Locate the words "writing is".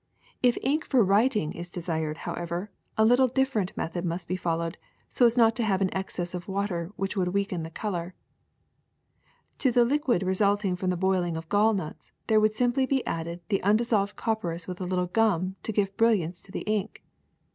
1.03-1.69